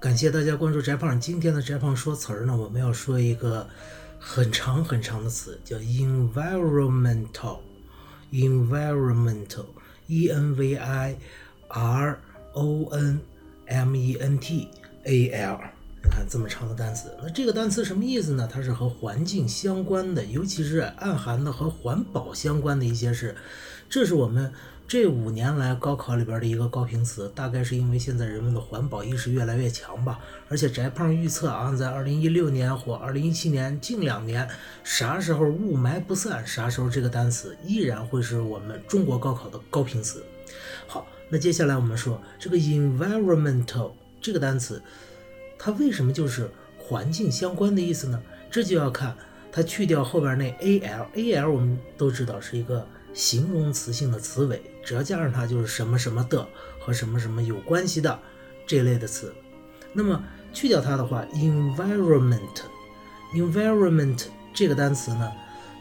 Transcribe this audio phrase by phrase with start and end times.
[0.00, 1.20] 感谢大家关注翟胖。
[1.20, 3.68] 今天的翟胖说词儿呢，我们要说一个
[4.20, 7.58] 很长很长的词，叫 environmental。
[8.30, 11.16] environmental，e n v i
[11.66, 12.16] r
[12.52, 13.20] o n
[13.66, 14.68] m e n t
[15.02, 15.58] a l。
[16.04, 18.48] 你看这么长的单词，那这个单词什么意思呢？
[18.48, 23.34] 它是和环境相关的，尤其是暗含的和环保相关的一些事。
[23.90, 24.52] 这是我们。
[24.88, 30.18] 这五年来高考里边的一个高频词，大概是因为现在人们的环保意识越来越强吧。
[30.48, 34.48] 而且翟胖预测啊，在二零一六年或二零一七年近两年，
[34.82, 40.24] 啥时候雾霾不散，啥时候这个单词依然会是我们中国高考的高频词。
[40.86, 43.92] 好，那接下来我们说这个 environmental
[44.22, 44.82] 这个单词，
[45.58, 48.18] 它为什么就是环境相关的意思呢？
[48.50, 49.14] 这就要看
[49.52, 52.86] 它去掉后边那 al，al 我们都知道是一个。
[53.18, 56.46] 形容词性的词尾，只要加上它，就是什么什么的
[56.78, 58.16] 和什么什么有关系的
[58.64, 59.34] 这类的词。
[59.92, 65.32] 那么去掉它的话，environment，environment 这个单词呢，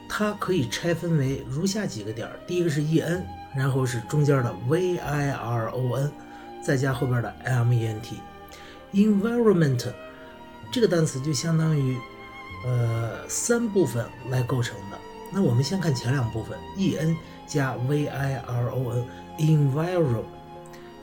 [0.10, 3.24] 它可以拆分为如下几个点儿：第一个是 e n，
[3.56, 6.12] 然后是中间的 v i r o n，
[6.66, 8.20] 再加后边的 m e n t。
[8.94, 9.94] environment
[10.72, 11.96] 这个单词就相当于
[12.66, 14.98] 呃三部分来构成的。
[15.32, 20.24] 那我们先看前两部分，e n 加 v i r o n，environ。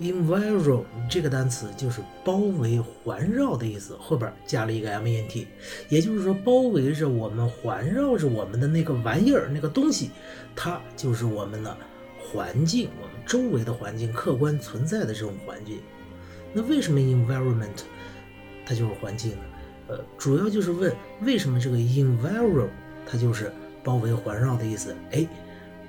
[0.00, 5.47] environ 这个单词就是包围、环绕的意思，后边加了一个 m e n t，
[5.89, 10.11] 也就是说包围着我们、环绕着我们的那个玩意儿、那个东西，
[10.56, 11.77] 它就是我们的
[12.19, 15.78] 环境，我们周围的环境，客观存在的这种环境。
[16.52, 17.84] 那为什么 environment
[18.67, 19.45] 它就是环境呢？
[19.89, 22.69] 呃，主要就是问为什么这个 environ
[23.06, 23.52] 它就是。
[23.84, 25.27] 包围环绕的意思，哎，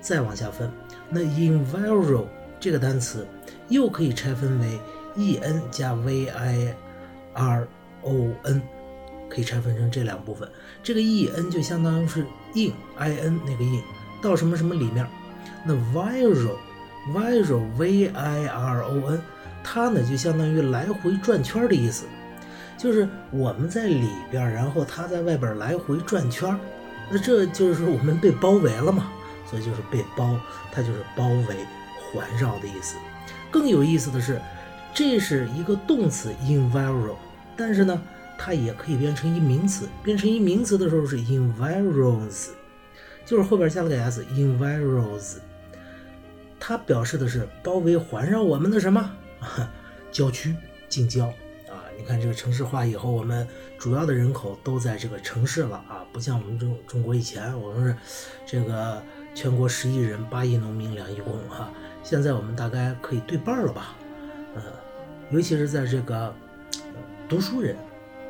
[0.02, 0.70] 再往下分，
[1.10, 2.26] 那 enviro
[2.60, 3.26] 这个单词
[3.70, 4.80] 又可以拆分为
[5.16, 6.76] e n 加 v i
[7.34, 7.68] r
[8.04, 8.62] o n，
[9.30, 10.48] 可以拆分成这两部分。
[10.84, 13.82] 这个 e n 就相当于是 in i n 那个 in
[14.22, 15.08] 到什么什么里面，
[15.66, 16.58] 那 viral
[17.14, 19.22] viral v i r o n
[19.64, 22.06] 它呢就相当于来回转圈的意思，
[22.78, 26.58] 就是我们在里边，然后它在外边来回转圈。
[27.10, 29.12] 那这就是我们被包围了嘛，
[29.50, 30.40] 所以就是被包，
[30.72, 31.56] 它就是包围、
[32.12, 32.96] 环绕的意思。
[33.52, 34.42] 更有意思的是，
[34.94, 37.16] 这是一个动词 enviro，
[37.56, 38.02] 但是呢，
[38.38, 39.88] 它也可以变成一名词。
[40.04, 42.50] 变成一名词的时候是 enviros，
[43.26, 45.36] 就是后边加了个 s，enviros，
[46.60, 49.12] 它表示的是包围、环绕我们的什么
[50.12, 50.56] 郊区、
[50.90, 51.32] 近郊。
[51.98, 53.48] 你看这个城市化以后，我们
[53.78, 57.96] 主要的人口都在这个城市了啊，不像我们中中国以前，我们是
[58.46, 59.02] 这个
[59.34, 61.72] 全国十亿人，八亿农民，两亿工哈。
[62.04, 63.96] 现在我们大概可以对半了吧？
[64.56, 64.62] 呃，
[65.32, 66.34] 尤其是在这个
[67.28, 67.76] 读书人、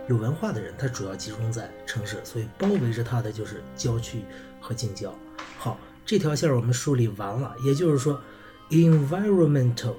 [0.08, 4.22] 有文化的人，他主要集中在城市，所以包围着他的就是郊区
[4.62, 5.14] 和近郊。
[5.58, 8.22] 好，这条线我们梳理完了，也就是说
[8.70, 9.96] ，environmental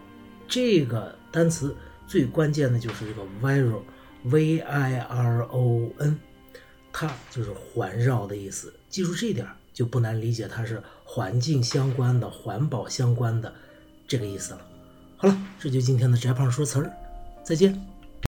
[0.49, 1.77] 这个单词。
[2.07, 6.19] 最关键的就是这个 viron，v i r o n，
[6.93, 8.73] 它就是环绕的意思。
[8.89, 13.53] 记住这点就不难理解，它是环境相关的、环保相关的
[14.07, 14.61] 这个意思了。
[15.17, 16.93] 好了，这就今天的翟胖说词儿，
[17.43, 17.96] 再见。